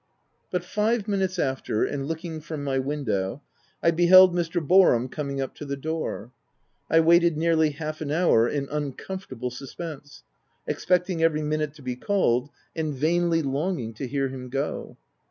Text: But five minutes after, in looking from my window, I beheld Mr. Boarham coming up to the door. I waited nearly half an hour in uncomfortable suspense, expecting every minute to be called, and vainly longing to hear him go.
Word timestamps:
But 0.49 0.63
five 0.63 1.07
minutes 1.07 1.37
after, 1.37 1.85
in 1.85 2.05
looking 2.05 2.41
from 2.41 2.63
my 2.63 2.79
window, 2.79 3.43
I 3.83 3.91
beheld 3.91 4.33
Mr. 4.33 4.59
Boarham 4.59 5.07
coming 5.09 5.39
up 5.39 5.53
to 5.57 5.63
the 5.65 5.77
door. 5.77 6.31
I 6.89 6.99
waited 7.01 7.37
nearly 7.37 7.69
half 7.73 8.01
an 8.01 8.09
hour 8.09 8.49
in 8.49 8.67
uncomfortable 8.71 9.51
suspense, 9.51 10.23
expecting 10.65 11.21
every 11.21 11.43
minute 11.43 11.75
to 11.75 11.83
be 11.83 11.95
called, 11.95 12.49
and 12.75 12.95
vainly 12.95 13.43
longing 13.43 13.93
to 13.93 14.07
hear 14.07 14.27
him 14.29 14.49
go. 14.49 14.97